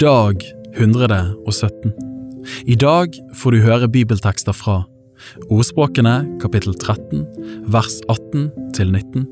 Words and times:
Dag 0.00 0.40
117. 0.76 1.92
I 2.64 2.74
dag 2.74 3.12
får 3.36 3.52
du 3.52 3.58
høre 3.60 3.88
bibeltekster 3.92 4.54
fra 4.56 4.78
Ordspråkene 5.52 6.38
kapittel 6.40 6.72
13 6.72 7.26
vers 7.68 7.98
18 8.08 8.46
til 8.72 8.94
19. 8.94 9.26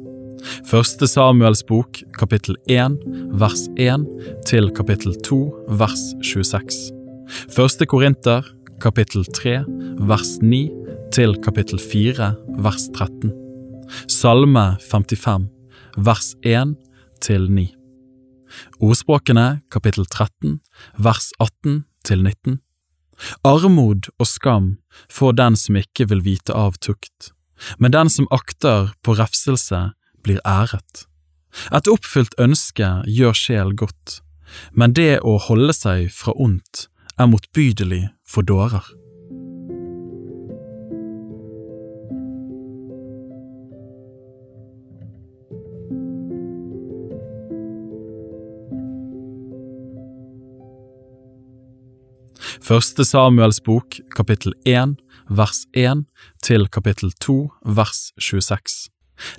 Første 0.69 1.09
Samuels 1.09 1.65
bok 1.65 2.03
kapittel 2.19 2.59
1 2.69 2.99
vers 3.41 3.65
1 3.81 4.05
til 4.51 4.69
kapittel 4.77 5.17
2 5.25 5.41
vers 5.81 6.05
26. 6.21 6.93
Første 7.57 7.89
Korinter 7.89 8.53
kapittel 8.85 9.25
3 9.25 9.63
vers 10.05 10.37
9 10.45 10.61
til 11.17 11.33
kapittel 11.49 11.81
4 11.81 12.35
vers 12.61 12.91
13. 12.93 13.33
Salme 14.05 14.69
55 14.85 15.49
vers 15.97 16.35
1 16.45 16.77
til 17.25 17.49
9. 17.49 17.78
Ordspråkene 18.81 19.61
kapittel 19.73 20.07
13 20.07 20.59
vers 20.97 21.31
18 21.39 21.85
til 22.05 22.25
19. 22.25 22.61
Armod 23.45 24.09
og 24.19 24.29
skam 24.31 24.69
får 25.11 25.37
den 25.39 25.57
som 25.59 25.79
ikke 25.81 26.09
vil 26.11 26.23
vite 26.27 26.55
av 26.55 26.79
tukt, 26.83 27.33
men 27.79 27.95
den 27.95 28.11
som 28.13 28.31
akter 28.35 28.93
på 29.03 29.17
refselse, 29.19 29.91
blir 30.23 30.41
æret. 30.47 31.07
Et 31.73 31.89
oppfylt 31.91 32.35
ønske 32.43 32.89
gjør 33.07 33.37
sjel 33.39 33.75
godt, 33.79 34.21
men 34.73 34.95
det 34.95 35.21
å 35.27 35.39
holde 35.49 35.75
seg 35.77 36.09
fra 36.15 36.35
ondt 36.37 36.87
er 37.19 37.31
motbydelig 37.31 38.09
for 38.29 38.47
dårer. 38.47 38.85
Første 52.63 53.05
Samuels 53.05 53.61
bok, 53.61 54.01
kapittel 54.17 54.53
1, 54.67 54.97
vers 55.31 55.65
1 55.75 56.05
til 56.43 56.67
kapittel 56.69 57.13
2, 57.21 57.51
vers 57.65 58.13
26. 58.19 58.89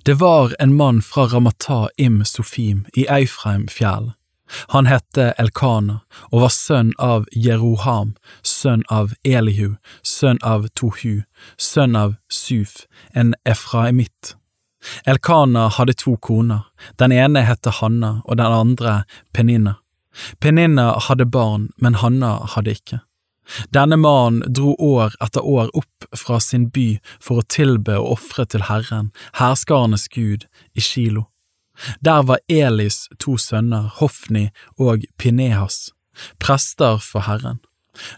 Det 0.06 0.20
var 0.20 0.54
en 0.60 0.74
mann 0.74 1.02
fra 1.02 1.26
Ramata 1.28 1.88
im 1.98 2.24
Sofim 2.26 2.86
i 2.96 3.06
Eifreim 3.10 3.68
fjell. 3.68 4.14
Han 4.74 4.88
hette 4.90 5.34
Elkana 5.38 6.00
og 6.32 6.46
var 6.46 6.54
sønn 6.56 6.94
av 6.98 7.28
Jeroham, 7.36 8.16
sønn 8.44 8.84
av 8.90 9.14
Elihu, 9.24 9.76
sønn 10.04 10.40
av 10.42 10.70
Tohu, 10.74 11.22
sønn 11.58 11.96
av 11.96 12.16
Suf, 12.30 12.88
en 13.14 13.36
efraimitt. 13.46 14.34
Elkana 15.06 15.68
hadde 15.76 15.94
to 15.94 16.16
koner, 16.18 16.66
den 16.98 17.12
ene 17.12 17.44
hette 17.46 17.76
Hanna 17.82 18.22
og 18.26 18.40
den 18.40 18.58
andre 18.62 19.04
Peninna. 19.36 19.76
Peninna 20.40 20.94
hadde 21.08 21.28
barn, 21.30 21.70
men 21.78 22.00
Hanna 22.00 22.40
hadde 22.56 22.74
ikke. 22.80 23.04
Denne 23.74 23.98
mannen 23.98 24.54
dro 24.54 24.76
år 24.76 25.16
etter 25.24 25.46
år 25.46 25.72
opp 25.78 26.10
fra 26.18 26.40
sin 26.44 26.70
by 26.70 27.00
for 27.20 27.42
å 27.42 27.48
tilbe 27.50 27.98
og 27.98 28.18
ofre 28.18 28.46
til 28.46 28.68
Herren, 28.70 29.12
herskarenes 29.40 30.08
Gud, 30.14 30.46
i 30.74 30.82
Kilo. 30.82 31.28
Der 32.00 32.24
var 32.28 32.44
Elis 32.48 33.08
to 33.20 33.38
sønner, 33.40 33.88
Hofni 34.00 34.50
og 34.78 35.06
Pinehas, 35.18 35.92
prester 36.40 37.00
for 37.04 37.26
Herren. 37.28 37.60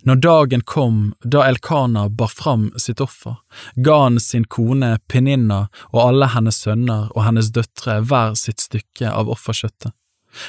Når 0.03 0.15
dagen 0.15 0.61
kom 0.61 1.13
da 1.23 1.45
Elkana 1.47 2.09
bar 2.09 2.27
fram 2.27 2.69
sitt 2.77 3.01
offer, 3.01 3.37
ga 3.75 4.03
han 4.03 4.19
sin 4.19 4.45
kone 4.45 4.97
Peninna 5.07 5.61
og 5.91 6.01
alle 6.03 6.29
hennes 6.35 6.59
sønner 6.61 7.09
og 7.15 7.23
hennes 7.25 7.49
døtre 7.55 8.01
hver 8.05 8.35
sitt 8.37 8.61
stykke 8.61 9.09
av 9.09 9.31
offerkjøttet. 9.31 9.93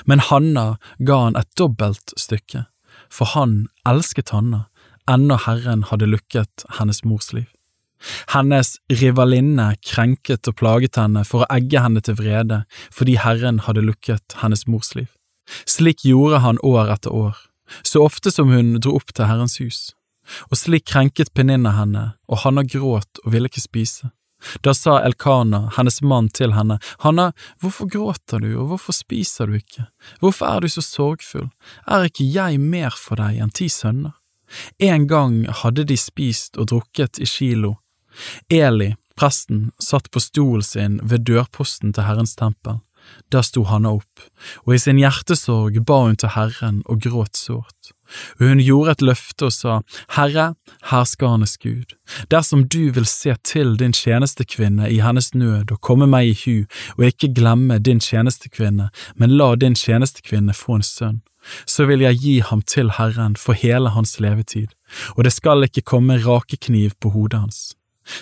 Men 0.04 0.22
Hanna 0.28 0.76
ga 0.98 1.16
han 1.24 1.38
et 1.38 1.48
dobbelt 1.58 2.14
stykke, 2.18 2.66
for 3.10 3.32
han 3.34 3.66
elsket 3.88 4.34
Hanna 4.34 4.66
ennå 5.10 5.38
Herren 5.46 5.84
hadde 5.90 6.08
lukket 6.10 6.64
hennes 6.78 7.02
mors 7.04 7.32
liv. 7.32 7.48
Hennes 8.34 8.74
rivalinne 8.90 9.68
krenket 9.86 10.48
og 10.50 10.56
plaget 10.58 10.98
henne 10.98 11.22
for 11.26 11.44
å 11.44 11.50
egge 11.54 11.82
henne 11.84 12.02
til 12.02 12.18
vrede 12.18 12.62
fordi 12.90 13.18
Herren 13.22 13.62
hadde 13.66 13.84
lukket 13.86 14.38
hennes 14.42 14.66
mors 14.66 14.94
liv. 14.98 15.10
Slik 15.66 16.04
gjorde 16.06 16.42
han 16.42 16.58
år 16.66 16.94
etter 16.94 17.14
år, 17.14 17.36
så 17.82 18.04
ofte 18.06 18.32
som 18.34 18.50
hun 18.50 18.78
dro 18.80 18.96
opp 18.98 19.14
til 19.14 19.28
Herrens 19.30 19.58
hus. 19.62 19.92
Og 20.50 20.58
slik 20.58 20.86
krenket 20.86 21.32
Peninna 21.34 21.74
henne, 21.76 22.12
og 22.30 22.44
Hanna 22.44 22.62
gråt 22.62 23.22
og 23.24 23.32
ville 23.34 23.50
ikke 23.50 23.64
spise. 23.64 24.12
Da 24.62 24.74
sa 24.74 24.96
Elkana, 25.02 25.68
hennes 25.76 26.00
mann, 26.02 26.28
til 26.34 26.54
henne, 26.56 26.78
Hanna, 27.02 27.30
hvorfor 27.62 27.90
gråter 27.90 28.42
du, 28.42 28.50
og 28.58 28.72
hvorfor 28.72 28.94
spiser 28.96 29.50
du 29.50 29.58
ikke, 29.58 29.86
hvorfor 30.22 30.48
er 30.48 30.64
du 30.64 30.72
så 30.72 30.82
sorgfull, 30.82 31.50
er 31.86 32.08
ikke 32.08 32.26
jeg 32.26 32.58
mer 32.58 32.94
for 32.98 33.22
deg 33.22 33.38
enn 33.42 33.54
ti 33.54 33.68
sønner? 33.70 34.16
En 34.78 35.06
gang 35.06 35.44
hadde 35.62 35.86
de 35.88 35.96
spist 35.96 36.58
og 36.58 36.70
drukket 36.72 37.20
i 37.22 37.28
kilo. 37.28 37.76
Eli, 38.52 38.92
presten, 39.16 39.70
satt 39.80 40.10
på 40.10 40.20
stolen 40.20 40.66
sin 40.66 41.00
ved 41.02 41.26
dørposten 41.28 41.92
til 41.92 42.08
Herrens 42.08 42.36
tempel. 42.36 42.80
Da 43.32 43.40
sto 43.42 43.64
Hanna 43.66 43.94
opp, 43.96 44.20
og 44.66 44.76
i 44.76 44.78
sin 44.78 45.00
hjertesorg 45.00 45.80
ba 45.88 46.04
hun 46.04 46.18
til 46.20 46.34
Herren 46.36 46.82
og 46.86 47.00
gråt 47.02 47.38
sårt. 47.38 47.92
Hun 48.38 48.60
gjorde 48.60 48.92
et 48.92 49.04
løfte 49.08 49.48
og 49.48 49.54
sa, 49.56 49.78
Herre, 50.16 50.52
herskernes 50.90 51.56
Gud, 51.62 51.96
dersom 52.30 52.66
du 52.68 52.92
vil 52.92 53.08
se 53.08 53.34
til 53.48 53.74
din 53.80 53.96
tjenestekvinne 53.96 54.90
i 54.92 55.00
hennes 55.00 55.32
nød 55.34 55.72
og 55.72 55.80
komme 55.80 56.06
meg 56.10 56.28
i 56.28 56.36
hu, 56.44 56.56
og 56.98 57.08
ikke 57.08 57.32
glemme 57.40 57.80
din 57.80 58.02
tjenestekvinne, 58.04 58.90
men 59.16 59.36
la 59.40 59.54
din 59.56 59.78
tjenestekvinne 59.78 60.54
få 60.56 60.78
en 60.78 60.86
sønn, 60.86 61.22
så 61.66 61.86
vil 61.90 62.04
jeg 62.04 62.20
gi 62.22 62.34
ham 62.46 62.62
til 62.62 62.92
Herren 62.98 63.36
for 63.36 63.58
hele 63.58 63.92
hans 63.96 64.18
levetid, 64.22 64.74
og 65.16 65.24
det 65.26 65.34
skal 65.34 65.66
ikke 65.66 65.86
komme 65.94 66.20
rakekniv 66.22 66.96
på 67.00 67.14
hodet 67.16 67.40
hans. 67.44 67.62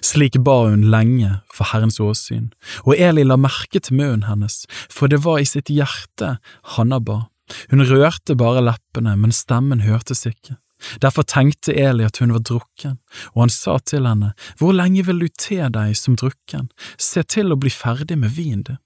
Slik 0.04 0.36
ba 0.44 0.66
hun 0.68 0.90
lenge 0.92 1.40
for 1.52 1.70
Herrens 1.72 2.00
åsyn, 2.04 2.50
og 2.84 2.98
Eli 2.98 3.24
la 3.24 3.38
merke 3.40 3.80
til 3.80 3.96
munnen 3.96 4.26
hennes, 4.28 4.64
for 4.92 5.08
det 5.08 5.22
var 5.24 5.40
i 5.40 5.48
sitt 5.48 5.72
hjerte 5.72 6.36
Hanna 6.76 7.00
ba. 7.00 7.22
Hun 7.70 7.82
rørte 7.82 8.36
bare 8.38 8.62
leppene, 8.62 9.16
men 9.16 9.32
stemmen 9.34 9.82
hørtes 9.86 10.26
ikke. 10.28 10.58
Derfor 11.02 11.26
tenkte 11.28 11.74
Eli 11.76 12.06
at 12.06 12.20
hun 12.22 12.32
var 12.32 12.44
drukken, 12.44 12.98
og 13.34 13.44
han 13.44 13.52
sa 13.52 13.78
til 13.84 14.06
henne, 14.08 14.32
Hvor 14.58 14.72
lenge 14.72 15.04
vil 15.06 15.20
du 15.20 15.28
te 15.28 15.68
deg 15.68 15.96
som 15.96 16.16
drukken, 16.16 16.70
se 16.96 17.22
til 17.22 17.52
å 17.52 17.58
bli 17.60 17.70
ferdig 17.70 18.18
med 18.18 18.30
vin 18.36 18.62
din. 18.62 18.78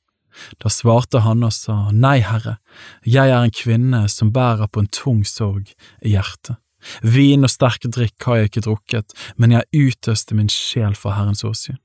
Da 0.62 0.70
svarte 0.72 1.22
han 1.24 1.44
og 1.46 1.52
sa, 1.54 1.90
Nei, 1.92 2.18
Herre, 2.24 2.58
jeg 3.06 3.30
er 3.30 3.40
en 3.40 3.54
kvinne 3.54 4.04
som 4.12 4.32
bærer 4.34 4.70
på 4.70 4.84
en 4.84 4.90
tung 4.90 5.24
sorg 5.28 5.72
i 6.02 6.14
hjertet. 6.14 6.58
Vin 7.00 7.46
og 7.46 7.52
sterk 7.52 7.86
drikk 7.88 8.26
har 8.28 8.40
jeg 8.42 8.50
ikke 8.50 8.64
drukket, 8.66 9.14
men 9.40 9.54
jeg 9.54 9.88
utøste 9.88 10.36
min 10.36 10.50
sjel 10.52 10.96
for 10.98 11.16
Herrens 11.16 11.44
åsyn. 11.46 11.80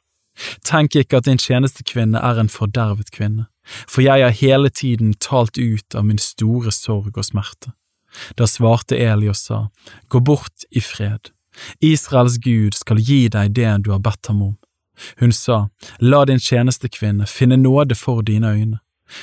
Tenk 0.68 0.96
ikke 0.96 1.20
at 1.20 1.28
din 1.28 1.40
tjenestekvinne 1.40 2.20
er 2.20 2.40
en 2.40 2.52
fordervet 2.52 3.12
kvinne, 3.16 3.48
for 3.88 4.04
jeg 4.04 4.24
har 4.24 4.36
hele 4.36 4.72
tiden 4.72 5.14
talt 5.20 5.60
ut 5.60 5.96
av 5.96 6.08
min 6.08 6.20
store 6.20 6.72
sorg 6.76 7.18
og 7.18 7.28
smerte. 7.28 7.74
Da 8.40 8.48
svarte 8.50 8.98
Eli 8.98 9.30
og 9.30 9.38
sa, 9.38 9.68
Gå 10.10 10.20
bort 10.26 10.66
i 10.72 10.81
fred, 10.81 11.31
Israels 11.84 12.40
Gud 12.42 12.78
skal 12.78 13.02
gi 13.04 13.28
deg 13.31 13.54
det 13.56 13.72
du 13.86 13.92
har 13.94 14.02
bedt 14.04 14.31
ham 14.31 14.42
om. 14.48 14.56
Hun 15.20 15.32
sa, 15.34 15.70
La 16.00 16.26
din 16.26 16.40
tjenestekvinne 16.40 17.28
finne 17.28 17.58
nåde 17.58 17.96
for 17.96 18.22
dine 18.22 18.54
øyne. 18.56 18.80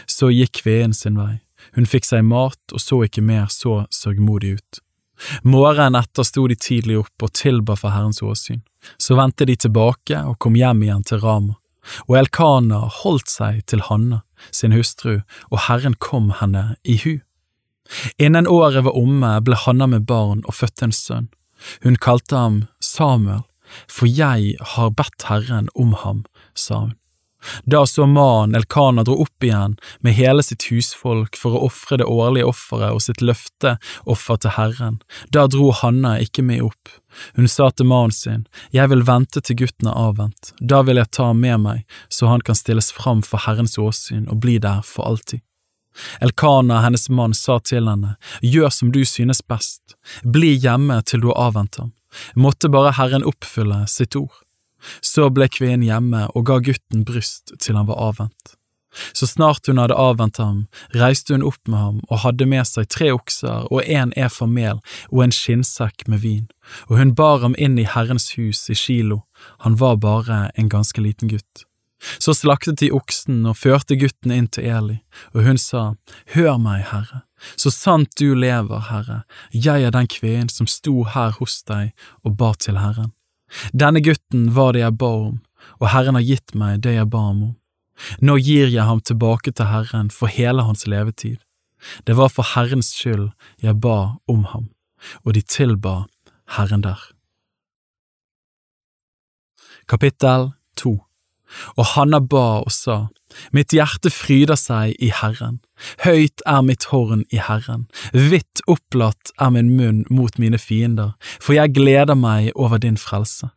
Så 0.06 0.30
gikk 0.34 0.62
kveen 0.62 0.94
sin 0.94 1.18
vei. 1.18 1.40
Hun 1.74 1.86
fikk 1.86 2.06
seg 2.08 2.24
mat 2.24 2.72
og 2.72 2.80
så 2.82 3.02
ikke 3.06 3.24
mer 3.24 3.46
så 3.52 3.84
sørgmodig 3.92 4.56
ut. 4.58 4.80
Morgenen 5.42 5.96
etter 6.00 6.26
sto 6.26 6.46
de 6.48 6.56
tidlig 6.60 6.98
opp 7.00 7.24
og 7.24 7.32
tilba 7.36 7.76
for 7.78 7.94
Herrens 7.94 8.22
åsyn. 8.22 8.62
Så 8.98 9.16
vendte 9.18 9.46
de 9.48 9.56
tilbake 9.56 10.18
og 10.28 10.38
kom 10.42 10.58
hjem 10.58 10.84
igjen 10.84 11.06
til 11.06 11.22
Rama. 11.24 11.56
Og 12.10 12.18
Elkana 12.18 12.82
holdt 13.02 13.30
seg 13.30 13.62
til 13.70 13.84
Hanna, 13.86 14.22
sin 14.50 14.74
hustru, 14.74 15.20
og 15.50 15.64
Herren 15.68 15.94
kom 16.02 16.32
henne 16.40 16.74
i 16.84 16.98
hu. 17.02 17.18
Innen 18.18 18.48
året 18.50 18.84
var 18.84 18.98
omme, 18.98 19.36
ble 19.46 19.58
Hanna 19.62 19.86
med 19.86 20.06
barn 20.08 20.42
og 20.44 20.58
fødte 20.58 20.88
en 20.88 20.94
sønn. 20.94 21.28
Hun 21.86 21.96
kalte 21.96 22.36
ham 22.36 22.56
Samuel, 22.82 23.44
for 23.90 24.10
jeg 24.10 24.54
har 24.74 24.94
bedt 24.96 25.28
Herren 25.30 25.68
om 25.74 25.96
ham, 26.04 26.24
sa 26.54 26.86
hun. 26.86 26.94
Da 27.64 27.86
så 27.86 28.06
mannen 28.06 28.54
Elkana 28.54 29.02
dro 29.02 29.20
opp 29.22 29.44
igjen 29.44 29.76
med 30.00 30.16
hele 30.18 30.42
sitt 30.42 30.66
husfolk 30.70 31.36
for 31.38 31.56
å 31.56 31.66
ofre 31.68 32.00
det 32.00 32.08
årlige 32.10 32.48
offeret 32.50 32.94
og 32.96 33.02
sitt 33.04 33.22
løfteoffer 33.22 34.40
til 34.42 34.54
Herren, 34.56 35.00
da 35.30 35.46
dro 35.50 35.70
Hanna 35.70 36.16
ikke 36.22 36.44
med 36.46 36.64
opp. 36.66 36.94
Hun 37.36 37.48
sa 37.48 37.70
til 37.70 37.88
mannen 37.88 38.12
sin, 38.12 38.46
Jeg 38.72 38.90
vil 38.90 39.06
vente 39.06 39.40
til 39.40 39.56
gutten 39.56 39.88
er 39.88 39.96
avvent, 39.96 40.52
da 40.60 40.82
vil 40.82 40.96
jeg 40.96 41.10
ta 41.10 41.30
ham 41.30 41.40
med 41.40 41.60
meg, 41.60 41.84
så 42.08 42.26
han 42.26 42.40
kan 42.40 42.54
stilles 42.54 42.92
fram 42.92 43.22
for 43.22 43.46
Herrens 43.46 43.78
åsyn 43.78 44.28
og 44.28 44.40
bli 44.40 44.58
der 44.58 44.82
for 44.82 45.06
alltid. 45.06 45.40
Elkana, 46.20 46.82
hennes 46.84 47.08
mann, 47.08 47.32
sa 47.34 47.58
til 47.58 47.88
henne, 47.88 48.16
Gjør 48.42 48.68
som 48.68 48.92
du 48.92 49.04
synes 49.04 49.40
best, 49.40 49.96
bli 50.24 50.52
hjemme 50.60 51.00
til 51.02 51.22
du 51.24 51.30
har 51.32 51.48
avvent 51.48 51.80
ham 51.80 51.92
måtte 52.34 52.70
bare 52.72 52.94
Herren 52.98 53.26
oppfylle 53.26 53.84
sitt 53.90 54.16
ord. 54.18 54.34
Så 55.00 55.30
ble 55.34 55.48
kvinnen 55.50 55.86
hjemme 55.86 56.26
og 56.34 56.46
ga 56.50 56.60
gutten 56.62 57.04
bryst 57.08 57.54
til 57.62 57.78
han 57.78 57.88
var 57.88 58.00
avvent. 58.10 58.56
Så 59.12 59.26
snart 59.26 59.66
hun 59.66 59.78
hadde 59.78 59.96
avvent 59.98 60.38
ham, 60.40 60.66
reiste 60.96 61.34
hun 61.34 61.44
opp 61.44 61.60
med 61.68 61.78
ham 61.78 62.00
og 62.08 62.22
hadde 62.24 62.48
med 62.48 62.64
seg 62.68 62.88
tre 62.92 63.10
okser 63.12 63.68
og 63.68 63.84
en 63.84 64.14
efa 64.16 64.48
mel 64.48 64.80
og 65.10 65.26
en 65.26 65.34
skinnsekk 65.34 66.06
med 66.08 66.22
vin, 66.24 66.46
og 66.88 66.96
hun 67.00 67.14
bar 67.18 67.42
ham 67.44 67.56
inn 67.58 67.76
i 67.80 67.88
Herrens 67.88 68.32
hus 68.38 68.66
i 68.72 68.78
Kilo, 68.78 69.24
han 69.64 69.76
var 69.80 69.98
bare 70.00 70.46
en 70.56 70.72
ganske 70.72 71.02
liten 71.02 71.32
gutt. 71.32 71.66
Så 72.20 72.34
slaktet 72.36 72.80
de 72.80 72.92
oksen 72.92 73.44
og 73.48 73.58
førte 73.60 73.96
gutten 73.98 74.32
inn 74.32 74.48
til 74.52 74.68
Eli, 74.68 74.98
og 75.34 75.46
hun 75.46 75.60
sa, 75.60 75.94
Hør 76.34 76.58
meg, 76.60 76.84
Herre, 76.92 77.25
så 77.56 77.70
sant 77.70 78.16
du 78.18 78.34
lever, 78.34 78.80
Herre, 78.90 79.22
jeg 79.52 79.84
er 79.84 79.92
den 79.94 80.08
kvinnen 80.10 80.50
som 80.52 80.68
sto 80.70 81.04
her 81.04 81.36
hos 81.38 81.60
deg 81.68 81.92
og 82.24 82.36
ba 82.40 82.52
til 82.58 82.80
Herren. 82.80 83.12
Denne 83.72 84.02
gutten 84.02 84.50
var 84.56 84.74
det 84.74 84.82
jeg 84.82 84.96
ba 84.98 85.12
om, 85.28 85.38
og 85.80 85.90
Herren 85.92 86.18
har 86.18 86.26
gitt 86.26 86.54
meg 86.58 86.82
det 86.86 86.96
jeg 86.96 87.10
ba 87.12 87.22
ham 87.28 87.42
om. 87.50 87.54
Nå 88.20 88.36
gir 88.44 88.68
jeg 88.68 88.84
ham 88.84 89.00
tilbake 89.00 89.52
til 89.56 89.70
Herren 89.70 90.10
for 90.12 90.32
hele 90.32 90.66
hans 90.66 90.86
levetid. 90.86 91.38
Det 92.04 92.16
var 92.16 92.32
for 92.32 92.46
Herrens 92.54 92.92
skyld 92.96 93.30
jeg 93.62 93.80
ba 93.80 94.18
om 94.28 94.44
ham, 94.52 94.68
og 95.24 95.36
de 95.36 95.42
tilba 95.42 96.04
Herren 96.56 96.84
der. 96.84 97.00
Kapittel 99.86 100.50
2 100.76 101.05
Og 101.76 101.92
Hanna 101.94 102.20
ba 102.20 102.62
og 102.62 102.72
sa, 102.74 103.06
Mitt 103.52 103.74
hjerte 103.74 104.10
fryder 104.12 104.56
seg 104.58 104.94
i 105.02 105.10
Herren, 105.12 105.58
høyt 106.04 106.42
er 106.48 106.62
mitt 106.64 106.86
horn 106.92 107.24
i 107.34 107.40
Herren, 107.42 107.86
vidt 108.14 108.62
opplatt 108.70 109.34
er 109.42 109.52
min 109.52 109.74
munn 109.76 110.04
mot 110.08 110.38
mine 110.40 110.60
fiender, 110.62 111.14
for 111.40 111.56
jeg 111.58 111.74
gleder 111.76 112.16
meg 112.16 112.52
over 112.54 112.80
din 112.82 112.96
frelse. 112.96 113.50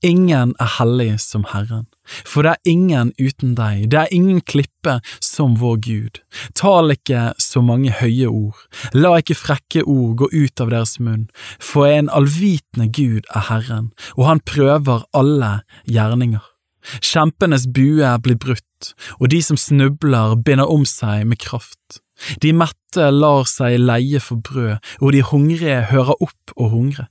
Ingen 0.00 0.54
er 0.60 0.70
hellig 0.78 1.18
som 1.20 1.44
Herren, 1.50 1.84
for 2.24 2.46
det 2.46 2.54
er 2.54 2.70
ingen 2.72 3.10
uten 3.20 3.52
deg, 3.58 3.90
det 3.92 3.98
er 4.00 4.14
ingen 4.14 4.40
klippe 4.40 4.98
som 5.20 5.58
vår 5.60 5.76
Gud. 5.84 6.22
Tal 6.56 6.94
ikke 6.94 7.34
så 7.42 7.60
mange 7.60 7.92
høye 7.98 8.30
ord, 8.30 8.56
la 8.96 9.18
ikke 9.20 9.36
frekke 9.36 9.84
ord 9.84 10.16
gå 10.22 10.30
ut 10.32 10.64
av 10.64 10.72
deres 10.72 10.96
munn, 10.96 11.28
for 11.60 11.90
en 11.90 12.08
allvitende 12.08 12.88
Gud 12.88 13.28
er 13.34 13.48
Herren, 13.50 13.92
og 14.16 14.30
han 14.30 14.44
prøver 14.48 15.04
alle 15.12 15.58
gjerninger. 15.84 16.55
Kjempenes 17.00 17.66
bue 17.72 18.10
blir 18.22 18.38
brutt, 18.40 18.92
og 19.20 19.30
de 19.32 19.40
som 19.42 19.58
snubler 19.60 20.36
binder 20.46 20.70
om 20.70 20.86
seg 20.88 21.26
med 21.28 21.40
kraft. 21.42 22.00
De 22.42 22.52
mette 22.56 23.10
lar 23.12 23.44
seg 23.50 23.78
leie 23.80 24.20
for 24.22 24.40
brød, 24.40 24.78
og 25.02 25.12
de 25.12 25.24
hungrige 25.26 25.82
hører 25.90 26.16
opp 26.16 26.56
å 26.56 26.70
hungre. 26.72 27.08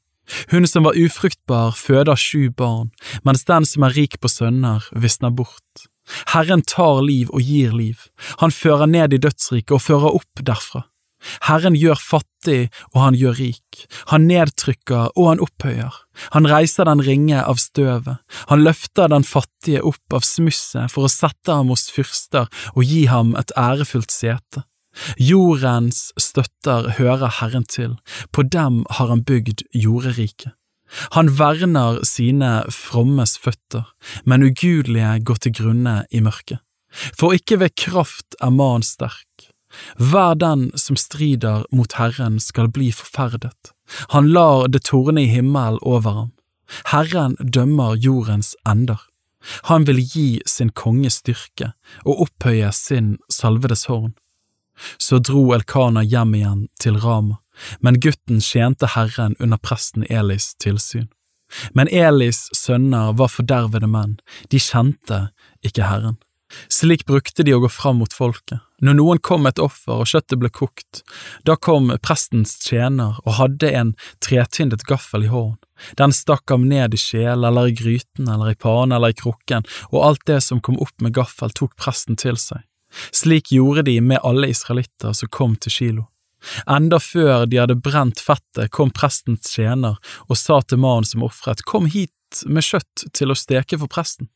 Hun 0.49 0.65
som 0.65 0.87
var 0.87 0.97
ufruktbar, 0.97 1.75
føder 1.77 2.17
sju 2.17 2.49
barn, 2.49 2.89
mens 3.23 3.45
den 3.45 3.67
som 3.69 3.85
er 3.85 3.93
rik 3.93 4.17
på 4.21 4.31
sønner, 4.31 4.87
visner 4.91 5.29
bort. 5.29 5.85
Herren 6.33 6.61
tar 6.65 7.01
liv 7.05 7.29
og 7.33 7.45
gir 7.45 7.73
liv, 7.73 8.09
han 8.41 8.53
fører 8.53 8.89
ned 8.89 9.13
i 9.13 9.21
dødsriket 9.21 9.73
og 9.77 9.85
fører 9.85 10.17
opp 10.17 10.45
derfra. 10.45 10.85
Herren 11.47 11.75
gjør 11.79 11.99
fattig 11.99 12.69
og 12.93 12.99
han 13.01 13.17
gjør 13.17 13.37
rik, 13.39 13.85
han 14.11 14.27
nedtrykker 14.29 15.15
og 15.15 15.29
han 15.29 15.41
opphøyer, 15.43 15.95
han 16.35 16.47
reiser 16.49 16.87
den 16.89 17.01
ringe 17.05 17.41
av 17.41 17.59
støvet, 17.61 18.21
han 18.51 18.63
løfter 18.65 19.09
den 19.11 19.25
fattige 19.27 19.83
opp 19.85 20.15
av 20.15 20.25
smusset 20.27 20.91
for 20.93 21.07
å 21.07 21.11
sette 21.11 21.51
ham 21.51 21.71
hos 21.73 21.87
fyrster 21.93 22.49
og 22.75 22.83
gi 22.85 23.05
ham 23.11 23.33
et 23.39 23.53
ærefullt 23.57 24.13
sete. 24.13 24.65
Jordens 25.19 26.13
støtter 26.21 26.93
hører 26.99 27.33
Herren 27.41 27.65
til, 27.67 27.97
på 28.31 28.45
dem 28.47 28.85
har 28.95 29.11
han 29.11 29.25
bygd 29.27 29.65
jorderiket. 29.75 30.53
Han 31.17 31.31
verner 31.39 31.99
sine 32.07 32.51
frommes 32.71 33.35
føtter, 33.41 33.89
men 34.23 34.45
ugudelige 34.45 35.17
går 35.27 35.41
til 35.43 35.55
grunne 35.59 35.97
i 36.11 36.21
mørket. 36.23 36.61
For 37.17 37.35
ikke 37.35 37.59
ved 37.59 37.75
kraft 37.75 38.37
er 38.39 38.53
mannen 38.55 38.85
sterk. 38.85 39.49
Hver 39.97 40.35
den 40.39 40.69
som 40.79 40.97
strider 40.99 41.65
mot 41.71 41.97
Herren 41.99 42.39
skal 42.39 42.69
bli 42.71 42.91
forferdet. 42.91 43.73
Han 44.13 44.31
lar 44.33 44.67
det 44.67 44.85
torne 44.89 45.23
i 45.23 45.31
himmelen 45.31 45.79
over 45.81 46.11
ham. 46.19 46.31
Herren 46.91 47.35
dømmer 47.39 47.95
jordens 47.95 48.55
ender. 48.67 49.01
Han 49.69 49.85
vil 49.85 50.01
gi 50.01 50.41
sin 50.49 50.71
konge 50.73 51.11
styrke 51.13 51.73
og 52.03 52.25
opphøye 52.27 52.71
sin 52.73 53.17
salvedes 53.29 53.85
horn. 53.91 54.15
Så 54.97 55.19
dro 55.19 55.53
Elkana 55.55 56.03
hjem 56.03 56.33
igjen 56.35 56.63
til 56.81 56.97
Rama, 56.99 57.37
men 57.79 57.99
gutten 58.01 58.41
tjente 58.43 58.89
Herren 58.95 59.37
under 59.39 59.61
presten 59.61 60.03
Elis 60.09 60.53
tilsyn. 60.59 61.07
Men 61.77 61.87
Elis 61.93 62.47
sønner 62.57 63.13
var 63.13 63.31
fordervede 63.31 63.87
menn, 63.87 64.17
de 64.51 64.59
kjente 64.59 65.27
ikke 65.63 65.85
Herren. 65.87 66.17
Slik 66.73 67.05
brukte 67.05 67.45
de 67.45 67.53
å 67.55 67.61
gå 67.63 67.69
fram 67.71 68.01
mot 68.01 68.13
folket. 68.13 68.64
Når 68.83 68.97
noen 68.97 69.21
kom 69.23 69.45
med 69.45 69.55
et 69.55 69.61
offer 69.63 70.01
og 70.01 70.09
kjøttet 70.09 70.39
ble 70.41 70.49
kokt, 70.51 71.01
da 71.47 71.55
kom 71.55 71.93
prestens 72.03 72.57
tjener 72.59 73.19
og 73.23 73.37
hadde 73.37 73.71
en 73.71 73.93
tretindet 74.23 74.83
gaffel 74.89 75.27
i 75.27 75.31
hånden. 75.31 75.59
Den 75.99 76.13
stakk 76.15 76.51
ham 76.51 76.67
ned 76.71 76.95
i 76.95 76.99
skjel 76.99 77.43
eller 77.47 77.69
i 77.69 77.75
gryten 77.75 78.29
eller 78.31 78.53
i 78.53 78.59
panen 78.59 78.95
eller 78.95 79.11
i 79.11 79.17
krukken, 79.17 79.67
og 79.91 80.03
alt 80.07 80.25
det 80.27 80.41
som 80.43 80.61
kom 80.63 80.79
opp 80.83 81.03
med 81.03 81.15
gaffel 81.15 81.51
tok 81.55 81.75
presten 81.79 82.19
til 82.19 82.39
seg. 82.39 82.63
Slik 83.11 83.51
gjorde 83.51 83.83
de 83.87 83.99
med 84.01 84.23
alle 84.23 84.51
israelitter 84.53 85.15
som 85.15 85.31
kom 85.31 85.55
til 85.59 85.75
Kilo. 85.75 86.05
Enda 86.69 86.99
før 87.01 87.45
de 87.49 87.59
hadde 87.59 87.77
brent 87.81 88.21
fettet, 88.21 88.69
kom 88.71 88.91
prestens 88.93 89.49
tjener 89.55 89.97
og 90.27 90.39
sa 90.39 90.61
til 90.61 90.81
mannen 90.83 91.07
som 91.07 91.25
ofret, 91.25 91.65
kom 91.67 91.89
hit 91.91 92.43
med 92.45 92.65
kjøtt 92.65 93.07
til 93.15 93.31
å 93.31 93.39
steke 93.39 93.79
for 93.81 93.91
presten. 93.91 94.29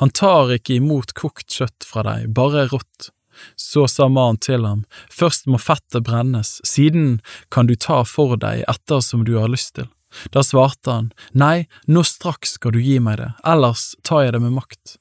Han 0.00 0.12
tar 0.14 0.52
ikke 0.54 0.78
imot 0.78 1.14
kokt 1.18 1.50
kjøtt 1.50 1.86
fra 1.86 2.04
deg, 2.06 2.30
bare 2.34 2.68
rått. 2.70 3.10
Så 3.56 3.86
sa 3.90 4.08
mannen 4.08 4.40
til 4.42 4.66
ham, 4.66 4.84
først 5.10 5.48
må 5.50 5.60
fettet 5.60 6.06
brennes, 6.06 6.58
siden 6.66 7.20
kan 7.54 7.68
du 7.70 7.74
ta 7.74 8.02
for 8.08 8.36
deg 8.40 8.64
etter 8.70 9.02
som 9.04 9.24
du 9.26 9.36
har 9.38 9.52
lyst 9.52 9.74
til. 9.78 9.90
Da 10.30 10.44
svarte 10.46 10.92
han, 10.92 11.08
nei, 11.34 11.66
nå 11.90 12.04
straks 12.06 12.54
skal 12.58 12.74
du 12.76 12.80
gi 12.82 13.00
meg 13.02 13.18
det, 13.18 13.32
ellers 13.42 13.94
tar 14.06 14.26
jeg 14.26 14.36
det 14.36 14.44
med 14.44 14.54
makt. 14.60 14.98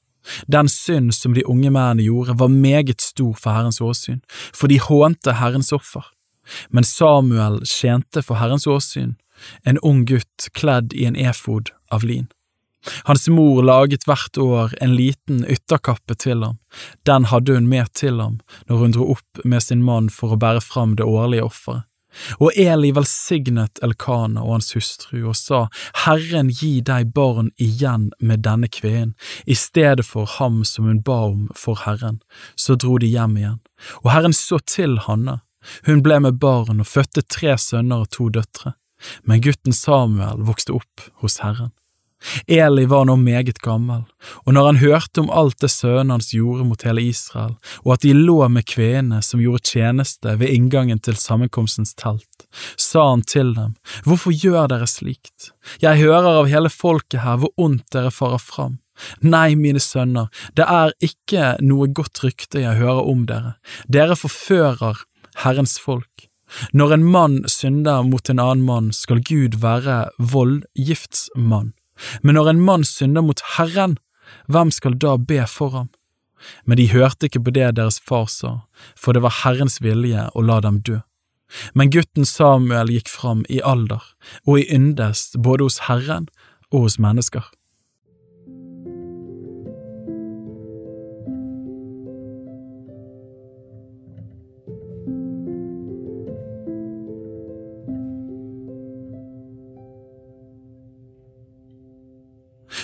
Den 0.47 0.69
synd 0.71 1.13
som 1.13 1.35
de 1.35 1.43
unge 1.45 1.69
mennene 1.69 2.05
gjorde, 2.05 2.37
var 2.39 2.51
meget 2.51 3.01
stor 3.03 3.35
for 3.35 3.53
Herrens 3.53 3.81
åsyn, 3.83 4.21
for 4.55 4.71
de 4.71 4.79
hånte 4.79 5.37
Herrens 5.39 5.73
offer. 5.75 6.05
Men 6.69 6.87
Samuel 6.87 7.61
tjente 7.67 8.23
for 8.23 8.39
Herrens 8.39 8.67
åsyn, 8.67 9.15
en 9.67 9.79
ung 9.83 10.05
gutt 10.07 10.49
kledd 10.55 10.93
i 10.95 11.05
en 11.09 11.19
efod 11.19 11.73
av 11.91 12.05
lin. 12.07 12.29
Hans 13.07 13.27
mor 13.31 13.63
laget 13.63 14.07
hvert 14.07 14.37
år 14.37 14.75
en 14.83 14.95
liten 14.97 15.45
ytterkappe 15.49 16.17
til 16.19 16.43
ham, 16.43 16.59
den 17.07 17.29
hadde 17.31 17.55
hun 17.55 17.69
med 17.69 17.93
til 17.93 18.19
ham 18.21 18.39
når 18.67 18.83
hun 18.83 18.95
dro 18.95 19.09
opp 19.15 19.43
med 19.43 19.63
sin 19.63 19.83
mann 19.85 20.11
for 20.11 20.33
å 20.33 20.39
bære 20.39 20.63
fram 20.63 20.97
det 20.99 21.07
årlige 21.07 21.47
offeret. 21.47 21.87
Og 22.37 22.53
Eli 22.59 22.91
velsignet 22.93 23.81
Elkana 23.83 24.43
og 24.43 24.57
hans 24.57 24.73
hustru 24.75 25.23
og 25.23 25.37
sa, 25.37 25.63
Herren 26.05 26.51
gi 26.53 26.75
deg 26.85 27.13
barn 27.15 27.49
igjen 27.61 28.11
med 28.19 28.43
denne 28.45 28.69
kvinnen, 28.69 29.15
i 29.45 29.57
stedet 29.57 30.05
for 30.05 30.29
ham 30.37 30.61
som 30.67 30.89
hun 30.89 31.01
ba 31.05 31.23
om 31.31 31.47
for 31.57 31.81
Herren. 31.85 32.21
Så 32.55 32.77
dro 32.77 32.99
de 33.01 33.09
hjem 33.09 33.37
igjen. 33.41 33.59
Og 34.03 34.11
Herren 34.13 34.35
så 34.37 34.61
til 34.61 34.99
Hanne. 35.07 35.41
Hun 35.87 36.03
ble 36.03 36.19
med 36.23 36.39
barn 36.43 36.83
og 36.83 36.89
fødte 36.89 37.23
tre 37.25 37.55
sønner 37.57 38.03
og 38.03 38.11
to 38.13 38.29
døtre. 38.29 38.75
Men 39.27 39.41
gutten 39.43 39.75
Samuel 39.75 40.43
vokste 40.47 40.75
opp 40.75 41.07
hos 41.23 41.41
Herren. 41.43 41.73
Eli 42.47 42.85
var 42.85 43.05
nå 43.05 43.15
meget 43.19 43.59
gammel, 43.63 44.03
og 44.45 44.55
når 44.55 44.69
han 44.69 44.81
hørte 44.81 45.23
om 45.23 45.31
alt 45.33 45.59
det 45.63 45.71
sønnen 45.71 46.13
hans 46.15 46.31
gjorde 46.35 46.65
mot 46.67 46.85
hele 46.87 47.03
Israel, 47.03 47.55
og 47.83 47.95
at 47.97 48.05
de 48.05 48.13
lå 48.15 48.39
med 48.51 48.67
kvenene 48.69 49.21
som 49.25 49.41
gjorde 49.43 49.65
tjeneste 49.73 50.37
ved 50.39 50.53
inngangen 50.53 51.01
til 51.03 51.19
sammenkomstens 51.19 51.95
telt, 51.99 52.47
sa 52.77 53.09
han 53.09 53.25
til 53.27 53.53
dem, 53.57 53.75
Hvorfor 54.05 54.31
gjør 54.31 54.69
dere 54.71 54.87
slikt? 54.87 55.51
Jeg 55.81 55.99
hører 55.99 56.39
av 56.39 56.49
hele 56.51 56.71
folket 56.71 57.23
her 57.23 57.39
hvor 57.41 57.53
ondt 57.57 57.87
dere 57.93 58.11
farer 58.11 58.41
fram. 58.41 58.79
Nei, 59.25 59.55
mine 59.57 59.81
sønner, 59.81 60.29
det 60.53 60.67
er 60.69 60.93
ikke 61.01 61.55
noe 61.65 61.89
godt 61.89 62.21
rykte 62.23 62.61
jeg 62.61 62.77
hører 62.77 63.09
om 63.09 63.25
dere, 63.29 63.55
dere 63.89 64.15
forfører 64.19 65.01
Herrens 65.43 65.79
folk. 65.81 66.29
Når 66.77 66.93
en 66.93 67.05
mann 67.15 67.39
synder 67.49 68.03
mot 68.05 68.29
en 68.29 68.41
annen 68.41 68.65
mann, 68.67 68.91
skal 68.93 69.23
Gud 69.25 69.57
være 69.63 70.03
voldgiftsmann 70.19 71.73
men 72.21 72.37
når 72.37 72.53
en 72.53 72.63
mann 72.67 72.85
synder 72.87 73.25
mot 73.25 73.41
Herren, 73.57 73.97
hvem 74.47 74.71
skal 74.71 74.97
da 74.99 75.17
be 75.17 75.43
for 75.47 75.75
ham? 75.75 75.89
Men 76.65 76.77
de 76.77 76.89
hørte 76.91 77.29
ikke 77.29 77.43
på 77.45 77.53
det 77.55 77.75
deres 77.77 78.01
far 78.03 78.27
sa, 78.31 78.53
for 78.99 79.15
det 79.15 79.23
var 79.23 79.43
Herrens 79.43 79.79
vilje 79.83 80.27
å 80.35 80.43
la 80.43 80.59
dem 80.63 80.81
dø. 80.83 80.99
Men 81.77 81.91
gutten 81.93 82.25
Samuel 82.25 82.91
gikk 82.91 83.11
fram 83.11 83.43
i 83.49 83.61
alder 83.61 84.01
og 84.43 84.59
i 84.59 84.67
yndest 84.73 85.37
både 85.45 85.67
hos 85.67 85.83
Herren 85.87 86.27
og 86.71 86.87
hos 86.87 86.97
mennesker. 86.99 87.45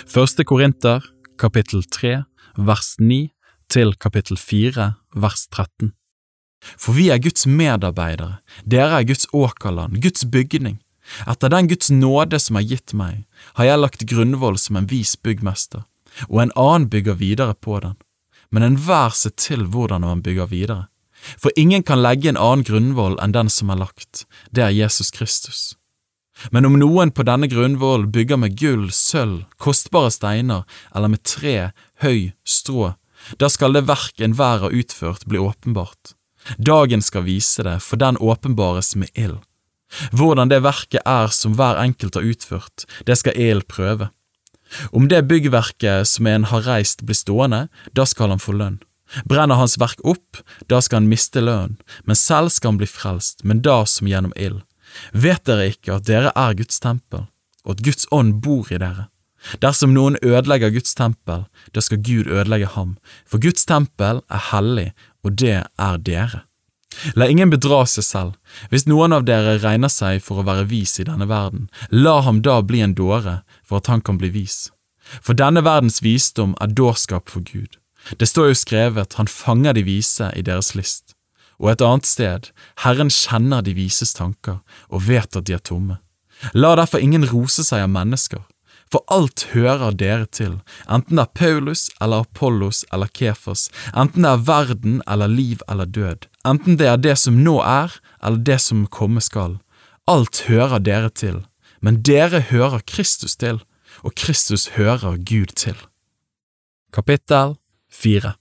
Første 0.10 0.42
Korinter, 0.42 1.04
kapittel 1.38 1.84
3, 1.86 2.24
vers 2.58 2.96
9 2.98 3.28
til 3.70 3.92
kapittel 4.02 4.40
4 4.42 4.88
vers 5.14 5.44
13. 5.54 5.92
For 6.82 6.98
vi 6.98 7.12
er 7.14 7.22
Guds 7.22 7.46
medarbeidere, 7.46 8.40
dere 8.66 9.04
er 9.04 9.06
Guds 9.06 9.28
åkerland, 9.38 10.00
Guds 10.02 10.26
bygning. 10.26 10.80
Etter 11.30 11.54
den 11.54 11.70
Guds 11.70 11.92
nåde 11.94 12.40
som 12.42 12.58
er 12.58 12.66
gitt 12.66 12.96
meg, 12.98 13.28
har 13.54 13.70
jeg 13.70 13.84
lagt 13.84 14.08
grunnvoll 14.10 14.58
som 14.58 14.80
en 14.82 14.90
vis 14.90 15.14
byggmester, 15.14 15.86
og 16.26 16.42
en 16.42 16.56
annen 16.58 16.90
bygger 16.90 17.22
videre 17.22 17.54
på 17.54 17.78
den. 17.86 17.94
Men 18.50 18.66
enhver 18.66 19.14
ser 19.14 19.38
til 19.38 19.68
hvordan 19.70 20.02
man 20.02 20.26
bygger 20.26 20.50
videre. 20.50 20.88
For 21.38 21.54
ingen 21.56 21.86
kan 21.86 22.02
legge 22.02 22.34
en 22.34 22.42
annen 22.42 22.66
grunnvoll 22.66 23.22
enn 23.22 23.38
den 23.38 23.54
som 23.54 23.70
er 23.70 23.84
lagt, 23.86 24.26
det 24.50 24.66
er 24.66 24.74
Jesus 24.74 25.14
Kristus. 25.14 25.79
Men 26.52 26.66
om 26.66 26.78
noen 26.80 27.12
på 27.12 27.26
denne 27.28 27.50
grunnvollen 27.52 28.12
bygger 28.14 28.40
med 28.40 28.56
gull, 28.60 28.88
sølv, 28.96 29.44
kostbare 29.58 30.12
steiner 30.14 30.64
eller 30.96 31.12
med 31.12 31.24
tre, 31.28 31.72
høy, 32.04 32.32
strå, 32.48 32.94
da 33.42 33.50
skal 33.52 33.76
det 33.76 33.88
verk 33.90 34.22
enhver 34.24 34.64
har 34.64 34.76
utført 34.76 35.28
bli 35.28 35.42
åpenbart. 35.42 36.16
Dagen 36.58 37.04
skal 37.04 37.28
vise 37.28 37.64
det, 37.68 37.78
for 37.84 38.00
den 38.00 38.18
åpenbares 38.18 38.96
med 38.96 39.12
ild. 39.14 39.42
Hvordan 40.14 40.50
det 40.50 40.62
verket 40.64 41.04
er 41.06 41.34
som 41.34 41.56
hver 41.58 41.82
enkelt 41.82 42.16
har 42.16 42.26
utført, 42.26 42.86
det 43.06 43.18
skal 43.20 43.38
ild 43.38 43.68
prøve. 43.68 44.10
Om 44.94 45.08
det 45.10 45.26
byggverket 45.28 46.08
som 46.08 46.28
en 46.30 46.46
har 46.46 46.66
reist 46.68 47.02
blir 47.02 47.18
stående, 47.18 47.68
da 47.94 48.06
skal 48.06 48.30
han 48.30 48.42
få 48.42 48.54
lønn. 48.54 48.80
Brenner 49.26 49.58
hans 49.58 49.80
verk 49.82 50.02
opp, 50.06 50.38
da 50.70 50.78
skal 50.86 51.02
han 51.02 51.10
miste 51.10 51.42
lønn, 51.42 51.80
men 52.06 52.18
selv 52.18 52.54
skal 52.54 52.76
han 52.76 52.82
bli 52.82 52.90
frelst, 52.90 53.42
men 53.44 53.64
da 53.66 53.82
som 53.90 54.08
gjennom 54.10 54.36
ild. 54.38 54.62
Vet 55.14 55.46
dere 55.48 55.70
ikke 55.74 56.00
at 56.00 56.08
dere 56.10 56.34
er 56.36 56.58
Guds 56.58 56.80
tempel, 56.84 57.28
og 57.66 57.78
at 57.78 57.86
Guds 57.86 58.10
ånd 58.16 58.40
bor 58.44 58.70
i 58.74 58.82
dere? 58.82 59.10
Dersom 59.64 59.94
noen 59.96 60.18
ødelegger 60.20 60.74
Guds 60.74 60.96
tempel, 60.98 61.46
da 61.72 61.82
skal 61.82 62.02
Gud 62.04 62.28
ødelegge 62.28 62.68
ham, 62.76 62.98
for 63.26 63.40
Guds 63.40 63.66
tempel 63.66 64.22
er 64.28 64.46
hellig, 64.52 64.92
og 65.24 65.38
det 65.40 65.64
er 65.64 65.98
dere. 65.98 66.44
La 67.16 67.28
ingen 67.30 67.52
bedra 67.54 67.84
seg 67.88 68.04
selv. 68.04 68.32
Hvis 68.72 68.88
noen 68.90 69.14
av 69.16 69.24
dere 69.28 69.60
regner 69.62 69.92
seg 69.94 70.24
for 70.26 70.42
å 70.42 70.48
være 70.48 70.68
vis 70.72 70.98
i 71.00 71.06
denne 71.08 71.30
verden, 71.30 71.70
la 71.92 72.20
ham 72.26 72.42
da 72.44 72.60
bli 72.66 72.82
en 72.84 72.98
dåre 72.98 73.40
for 73.64 73.80
at 73.80 73.92
han 73.92 74.02
kan 74.02 74.18
bli 74.20 74.32
vis. 74.34 74.72
For 75.22 75.38
denne 75.38 75.64
verdens 75.66 76.02
visdom 76.06 76.56
er 76.62 76.74
dårskap 76.74 77.30
for 77.30 77.46
Gud. 77.46 77.78
Det 78.18 78.28
står 78.28 78.52
jo 78.52 78.58
skrevet, 78.58 79.16
han 79.20 79.30
fanger 79.30 79.78
de 79.78 79.86
vise 79.86 80.32
i 80.36 80.44
deres 80.46 80.74
list. 80.76 81.16
Og 81.60 81.74
et 81.74 81.84
annet 81.84 82.08
sted, 82.08 82.52
Herren 82.84 83.12
kjenner 83.12 83.64
de 83.64 83.76
vises 83.76 84.16
tanker 84.16 84.62
og 84.88 85.04
vet 85.10 85.36
at 85.36 85.48
de 85.48 85.58
er 85.58 85.64
tomme. 85.64 86.00
La 86.56 86.72
derfor 86.80 87.04
ingen 87.04 87.28
rose 87.28 87.66
seg 87.68 87.84
av 87.84 87.92
mennesker, 87.92 88.42
for 88.90 89.04
alt 89.14 89.50
hører 89.52 89.94
dere 89.94 90.26
til, 90.34 90.56
enten 90.90 91.20
det 91.20 91.26
er 91.28 91.36
Paulus 91.38 91.90
eller 92.02 92.24
Apollos 92.24 92.86
eller 92.96 93.12
Kephas, 93.14 93.68
enten 93.94 94.26
det 94.26 94.32
er 94.32 94.46
verden 94.48 95.02
eller 95.06 95.30
liv 95.30 95.62
eller 95.70 95.86
død, 95.86 96.30
enten 96.48 96.80
det 96.80 96.88
er 96.90 96.98
det 97.04 97.18
som 97.20 97.44
nå 97.44 97.60
er 97.62 98.00
eller 98.24 98.42
det 98.50 98.58
som 98.64 98.88
komme 98.88 99.22
skal. 99.22 99.60
Alt 100.10 100.46
hører 100.48 100.80
dere 100.82 101.12
til, 101.12 101.44
men 101.86 102.02
dere 102.02 102.42
hører 102.50 102.82
Kristus 102.88 103.36
til, 103.38 103.62
og 104.02 104.16
Kristus 104.16 104.72
hører 104.80 105.20
Gud 105.22 105.54
til. 105.60 105.78
Kapittel 106.96 107.60
4 107.92 108.34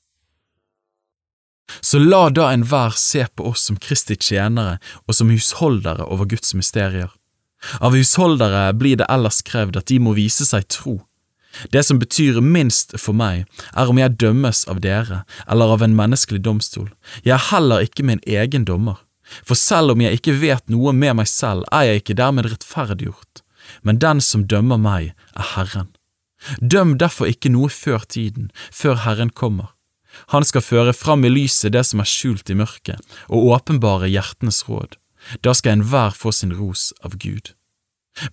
Så 1.81 2.01
la 2.01 2.29
da 2.31 2.51
enhver 2.53 2.97
se 2.97 3.27
på 3.35 3.51
oss 3.51 3.67
som 3.69 3.77
Kristi 3.77 4.17
tjenere 4.17 4.79
og 5.07 5.17
som 5.19 5.33
husholdere 5.33 6.07
over 6.09 6.29
Guds 6.31 6.55
mysterier. 6.57 7.11
Av 7.81 7.95
husholdere 7.97 8.71
blir 8.79 8.99
det 9.01 9.09
ellers 9.11 9.43
krevd 9.43 9.81
at 9.81 9.91
de 9.91 9.99
må 10.03 10.15
vise 10.17 10.47
seg 10.47 10.69
tro. 10.73 11.01
Det 11.73 11.83
som 11.83 11.99
betyr 11.99 12.41
minst 12.45 12.95
for 13.01 13.17
meg, 13.17 13.47
er 13.75 13.91
om 13.91 13.99
jeg 13.99 14.19
dømmes 14.21 14.63
av 14.71 14.83
dere 14.85 15.25
eller 15.49 15.75
av 15.75 15.83
en 15.83 15.97
menneskelig 15.97 16.43
domstol. 16.45 16.91
Jeg 17.25 17.35
er 17.35 17.49
heller 17.51 17.83
ikke 17.83 18.07
min 18.07 18.23
egen 18.27 18.67
dommer, 18.69 19.01
for 19.43 19.59
selv 19.59 19.97
om 19.97 20.05
jeg 20.05 20.21
ikke 20.21 20.37
vet 20.39 20.69
noe 20.73 20.95
med 20.95 21.19
meg 21.19 21.31
selv, 21.31 21.67
er 21.73 21.89
jeg 21.89 22.05
ikke 22.05 22.19
dermed 22.21 22.51
rettferdiggjort, 22.53 23.43
men 23.83 23.99
den 24.03 24.23
som 24.25 24.47
dømmer 24.49 24.79
meg, 24.81 25.15
er 25.35 25.51
Herren. 25.57 25.91
Døm 26.63 26.95
derfor 27.01 27.27
ikke 27.27 27.51
noe 27.51 27.73
før 27.73 28.07
tiden, 28.07 28.53
før 28.71 29.03
Herren 29.03 29.33
kommer. 29.35 29.75
Han 30.35 30.45
skal 30.45 30.65
føre 30.65 30.95
fram 30.97 31.25
i 31.25 31.33
lyset 31.33 31.73
det 31.75 31.85
som 31.87 32.03
er 32.03 32.09
skjult 32.09 32.51
i 32.51 32.59
mørket, 32.59 33.03
og 33.29 33.53
åpenbare 33.55 34.11
hjertenes 34.11 34.65
råd. 34.69 34.99
Da 35.45 35.55
skal 35.55 35.79
enhver 35.79 36.15
få 36.17 36.33
sin 36.33 36.55
ros 36.57 36.93
av 37.05 37.17
Gud. 37.19 37.53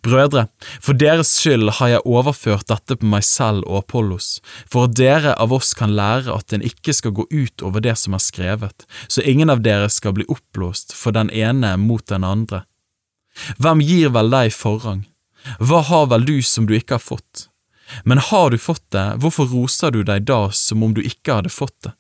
Brødre, 0.02 0.48
for 0.82 0.98
deres 0.98 1.30
skyld 1.38 1.70
har 1.78 1.92
jeg 1.92 2.06
overført 2.10 2.68
dette 2.72 2.98
på 2.98 3.10
meg 3.10 3.26
selv 3.28 3.66
og 3.68 3.84
Apollos, 3.84 4.40
for 4.66 4.88
at 4.88 4.96
dere 4.98 5.36
av 5.42 5.54
oss 5.54 5.76
kan 5.78 5.94
lære 5.98 6.34
at 6.34 6.56
en 6.56 6.66
ikke 6.66 6.96
skal 6.96 7.14
gå 7.14 7.28
ut 7.30 7.66
over 7.66 7.84
det 7.86 7.94
som 8.02 8.18
er 8.18 8.24
skrevet, 8.24 8.88
så 9.08 9.22
ingen 9.22 9.54
av 9.54 9.62
dere 9.66 9.92
skal 9.94 10.16
bli 10.18 10.26
oppblåst 10.32 10.96
for 10.98 11.14
den 11.16 11.30
ene 11.30 11.76
mot 11.82 12.06
den 12.10 12.26
andre. 12.26 12.64
Hvem 13.62 13.84
gir 13.86 14.14
vel 14.16 14.32
deg 14.34 14.56
forrang? 14.56 15.06
Hva 15.62 15.84
har 15.86 16.08
vel 16.10 16.26
du 16.26 16.40
som 16.42 16.66
du 16.66 16.74
ikke 16.78 16.98
har 16.98 17.04
fått? 17.04 17.50
Men 18.04 18.18
har 18.18 18.52
du 18.52 18.58
fått 18.58 18.84
det, 18.92 19.06
hvorfor 19.22 19.50
roser 19.52 19.92
du 19.92 20.04
deg 20.04 20.26
da 20.28 20.50
som 20.52 20.84
om 20.84 20.94
du 20.96 21.02
ikke 21.06 21.40
hadde 21.40 21.54
fått 21.54 21.78
det? 21.86 21.94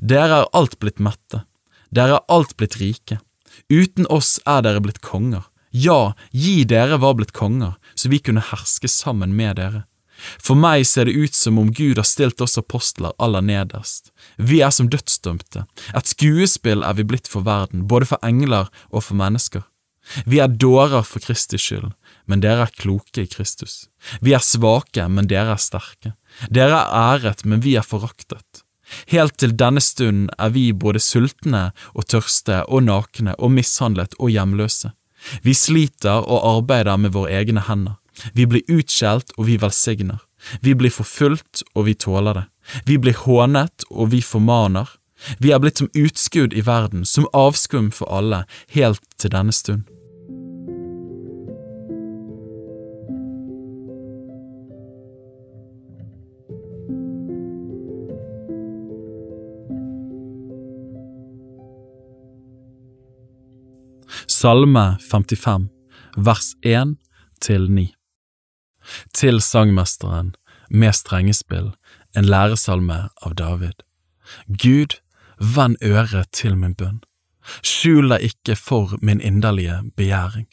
Dere 0.00 0.42
er 0.42 0.50
alt 0.54 0.78
blitt 0.78 1.02
mette, 1.02 1.44
dere 1.90 2.20
er 2.20 2.28
alt 2.32 2.56
blitt 2.56 2.78
rike. 2.80 3.18
Uten 3.72 4.06
oss 4.06 4.38
er 4.48 4.62
dere 4.64 4.82
blitt 4.84 5.02
konger. 5.04 5.44
Ja, 5.72 6.12
gi 6.30 6.62
dere 6.68 6.98
var 7.00 7.16
blitt 7.16 7.32
konger, 7.32 7.78
så 7.94 8.12
vi 8.12 8.20
kunne 8.20 8.44
herske 8.44 8.88
sammen 8.88 9.34
med 9.36 9.56
dere. 9.56 9.84
For 10.38 10.58
meg 10.58 10.84
ser 10.86 11.08
det 11.08 11.16
ut 11.16 11.34
som 11.34 11.58
om 11.58 11.72
Gud 11.74 11.98
har 11.98 12.06
stilt 12.06 12.40
oss 12.44 12.58
apostler 12.60 13.14
aller 13.18 13.42
nederst. 13.42 14.12
Vi 14.36 14.60
er 14.62 14.70
som 14.70 14.90
dødsdømte, 14.92 15.64
et 15.96 16.12
skuespill 16.12 16.84
er 16.86 16.98
vi 16.98 17.08
blitt 17.08 17.30
for 17.30 17.46
verden, 17.48 17.86
både 17.90 18.12
for 18.12 18.22
engler 18.22 18.70
og 18.90 19.08
for 19.08 19.18
mennesker. 19.18 19.64
Vi 20.26 20.40
er 20.42 20.50
dårer 20.50 21.06
for 21.06 21.22
Kristi 21.22 21.58
skyld, 21.58 21.92
men 22.26 22.42
dere 22.42 22.66
er 22.66 22.74
kloke 22.78 23.24
i 23.24 23.30
Kristus. 23.30 23.88
Vi 24.20 24.34
er 24.36 24.42
svake, 24.44 25.06
men 25.08 25.28
dere 25.30 25.56
er 25.56 25.62
sterke. 25.62 26.14
Dere 26.50 26.82
er 26.82 27.16
æret, 27.16 27.44
men 27.44 27.62
vi 27.64 27.76
er 27.76 27.86
foraktet. 27.86 28.62
Helt 29.08 29.38
til 29.40 29.54
denne 29.56 29.80
stund 29.80 30.28
er 30.38 30.52
vi 30.52 30.70
både 30.72 31.00
sultne 31.00 31.70
og 31.94 32.08
tørste 32.12 32.62
og 32.68 32.84
nakne 32.88 33.34
og 33.38 33.54
mishandlet 33.54 34.16
og 34.18 34.32
hjemløse. 34.34 34.92
Vi 35.42 35.54
sliter 35.54 36.24
og 36.26 36.46
arbeider 36.56 36.98
med 36.98 37.14
våre 37.14 37.32
egne 37.40 37.62
hender. 37.68 37.98
Vi 38.34 38.46
blir 38.46 38.66
utskjelt 38.68 39.32
og 39.38 39.46
vi 39.48 39.56
velsigner. 39.62 40.20
Vi 40.60 40.74
blir 40.74 40.92
forfulgt 40.92 41.62
og 41.74 41.86
vi 41.86 41.94
tåler 41.94 42.40
det. 42.40 42.46
Vi 42.86 42.98
blir 42.98 43.16
hånet 43.24 43.86
og 43.90 44.12
vi 44.12 44.20
formaner. 44.22 44.90
Vi 45.38 45.52
er 45.54 45.62
blitt 45.62 45.78
som 45.78 45.90
utskudd 45.94 46.54
i 46.54 46.64
verden, 46.66 47.04
som 47.06 47.28
avskum 47.32 47.92
for 47.94 48.10
alle, 48.10 48.42
helt 48.74 49.02
til 49.22 49.30
denne 49.30 49.54
stund. 49.54 49.86
Salme 64.42 64.96
55, 65.10 65.68
vers 66.16 66.54
1 66.62 66.96
til 67.40 67.70
9 67.70 67.92
Til 69.14 69.40
sangmesteren, 69.40 70.32
med 70.70 70.96
strengespill, 70.98 71.68
en 72.16 72.26
læresalme 72.26 72.96
av 73.22 73.36
David. 73.38 73.84
Gud, 74.48 74.96
vend 75.38 75.76
øret 75.84 76.32
til 76.34 76.56
min 76.58 76.74
bønn. 76.74 76.98
Skjul 77.62 78.10
deg 78.10 78.26
ikke 78.32 78.56
for 78.58 78.96
min 78.98 79.22
inderlige 79.22 79.76
begjæring. 79.94 80.48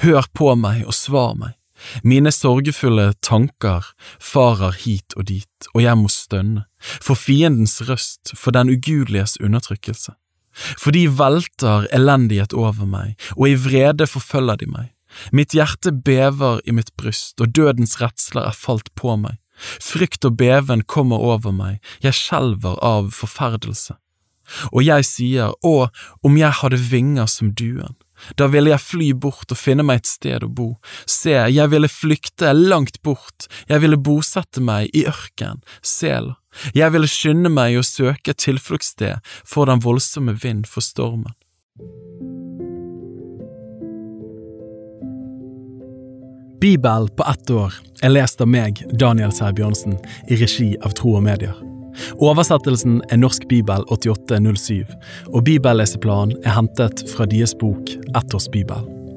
Hør 0.00 0.24
på 0.32 0.54
meg 0.54 0.86
og 0.86 0.96
svar 0.96 1.34
meg. 1.36 1.52
Mine 2.00 2.32
sorgefulle 2.32 3.10
tanker 3.20 3.90
farer 4.20 4.72
hit 4.86 5.18
og 5.20 5.28
dit, 5.28 5.68
og 5.74 5.84
jeg 5.84 6.00
må 6.00 6.08
stønne, 6.08 6.64
for 6.80 7.12
fiendens 7.12 7.76
røst, 7.90 8.32
for 8.32 8.56
den 8.56 8.72
ugudeliges 8.72 9.36
undertrykkelse. 9.36 10.16
For 10.78 10.94
de 10.94 11.06
velter 11.18 11.88
elendighet 11.94 12.54
over 12.56 12.88
meg, 12.88 13.14
og 13.36 13.50
i 13.50 13.58
vrede 13.58 14.08
forfølger 14.10 14.62
de 14.62 14.70
meg. 14.70 14.88
Mitt 15.32 15.54
hjerte 15.56 15.92
bever 15.92 16.60
i 16.68 16.74
mitt 16.74 16.92
bryst, 17.00 17.38
og 17.40 17.54
dødens 17.56 17.96
redsler 18.02 18.50
er 18.50 18.56
falt 18.56 18.90
på 18.98 19.16
meg. 19.20 19.38
Frykt 19.82 20.26
og 20.28 20.36
beven 20.38 20.84
kommer 20.86 21.18
over 21.18 21.54
meg, 21.54 21.80
jeg 22.04 22.14
skjelver 22.14 22.78
av 22.84 23.10
forferdelse. 23.16 23.96
Og 24.72 24.84
jeg 24.84 25.04
sier, 25.04 25.52
å, 25.66 25.88
om 26.24 26.36
jeg 26.38 26.60
hadde 26.62 26.80
vinger 26.80 27.28
som 27.28 27.50
duen, 27.52 27.96
da 28.34 28.48
ville 28.50 28.72
jeg 28.72 28.82
fly 28.82 29.08
bort 29.14 29.52
og 29.54 29.60
finne 29.60 29.84
meg 29.86 30.00
et 30.00 30.10
sted 30.10 30.42
å 30.42 30.50
bo. 30.50 30.72
Se, 31.06 31.34
jeg 31.34 31.70
ville 31.70 31.90
flykte 31.90 32.54
langt 32.56 32.98
bort, 33.06 33.46
jeg 33.70 33.84
ville 33.84 34.00
bosette 34.00 34.62
meg 34.64 34.90
i 34.96 35.04
ørken, 35.10 35.62
sel. 35.82 36.32
Jeg 36.74 36.92
ville 36.92 37.08
skynde 37.10 37.52
meg 37.52 37.78
å 37.78 37.86
søke 37.86 38.32
et 38.32 38.42
tilfluktssted 38.42 39.22
for 39.44 39.68
den 39.70 39.82
voldsomme 39.84 40.34
vind 40.42 40.66
for 40.66 40.84
stormen. 40.84 41.34
Bibel 46.58 47.06
på 47.14 47.24
ett 47.30 47.50
år 47.54 47.74
er 48.02 48.10
lest 48.10 48.40
av 48.42 48.50
meg, 48.50 48.82
Daniel 48.98 49.30
Sæbjørnsen, 49.30 49.94
i 50.26 50.40
regi 50.40 50.72
av 50.82 50.96
Tro 50.98 51.14
og 51.20 51.22
Medier. 51.28 51.54
Oversettelsen 52.18 52.98
er 53.12 53.22
Norsk 53.22 53.46
bibel 53.50 53.86
8807, 53.94 54.82
og 55.30 55.44
bibelleseplanen 55.46 56.38
er 56.42 56.58
hentet 56.58 57.06
fra 57.14 57.30
deres 57.30 57.54
bok 57.58 57.94
Ett 58.16 58.34
års 58.34 58.50
bibel. 58.50 58.97